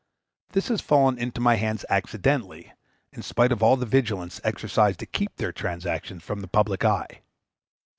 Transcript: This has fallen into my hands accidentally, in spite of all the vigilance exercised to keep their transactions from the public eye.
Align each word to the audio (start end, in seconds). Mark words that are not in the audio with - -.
This 0.53 0.69
has 0.69 0.81
fallen 0.81 1.19
into 1.19 1.39
my 1.41 1.57
hands 1.57 1.85
accidentally, 1.87 2.73
in 3.13 3.21
spite 3.21 3.51
of 3.51 3.61
all 3.61 3.77
the 3.77 3.85
vigilance 3.85 4.41
exercised 4.43 4.97
to 5.01 5.05
keep 5.05 5.35
their 5.35 5.51
transactions 5.53 6.23
from 6.23 6.39
the 6.41 6.47
public 6.47 6.83
eye. 6.83 7.21